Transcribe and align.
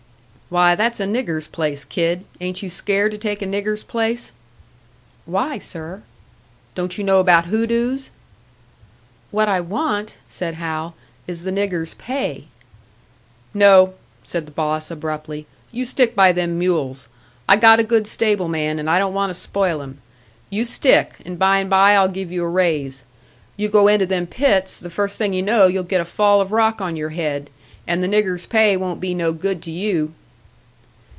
"Why, 0.51 0.75
that's 0.75 0.99
a 0.99 1.05
nigger's 1.05 1.47
place, 1.47 1.85
kid. 1.85 2.25
Ain't 2.41 2.61
you 2.61 2.69
scared 2.69 3.13
to 3.13 3.17
take 3.17 3.41
a 3.41 3.45
nigger's 3.45 3.85
place?" 3.85 4.33
"Why, 5.25 5.57
sir?" 5.57 6.01
"Don't 6.75 6.97
you 6.97 7.05
know 7.05 7.21
about 7.21 7.45
hoodoos?" 7.45 8.09
"What 9.29 9.47
I 9.47 9.61
want," 9.61 10.15
said 10.27 10.55
Hal, 10.55 10.93
"is 11.25 11.43
the 11.43 11.51
nigger's 11.53 11.93
pay." 11.93 12.47
"No," 13.53 13.93
said 14.25 14.45
the 14.45 14.51
boss, 14.51 14.91
abruptly, 14.91 15.47
"you 15.71 15.85
stick 15.85 16.17
by 16.17 16.33
them 16.33 16.59
mules. 16.59 17.07
I 17.47 17.55
got 17.55 17.79
a 17.79 17.81
good 17.81 18.05
stableman, 18.05 18.77
and 18.77 18.89
I 18.89 18.99
don't 18.99 19.13
want 19.13 19.29
to 19.29 19.35
spoil 19.39 19.79
him. 19.81 19.99
You 20.49 20.65
stick, 20.65 21.13
and 21.25 21.39
by 21.39 21.59
and 21.59 21.69
by 21.69 21.93
I'll 21.95 22.09
give 22.09 22.29
you 22.29 22.43
a 22.43 22.49
raise. 22.49 23.05
You 23.55 23.69
go 23.69 23.87
into 23.87 24.05
them 24.05 24.27
pits, 24.27 24.77
the 24.79 24.89
first 24.89 25.17
thing 25.17 25.31
you 25.31 25.43
know 25.43 25.67
you'll 25.67 25.85
get 25.85 26.01
a 26.01 26.03
fall 26.03 26.41
of 26.41 26.51
rock 26.51 26.81
on 26.81 26.97
your 26.97 27.11
head, 27.11 27.49
and 27.87 28.03
the 28.03 28.07
nigger's 28.09 28.45
pay 28.45 28.75
won't 28.75 28.99
be 28.99 29.13
no 29.13 29.31
good 29.31 29.61
to 29.63 29.71
you." 29.71 30.13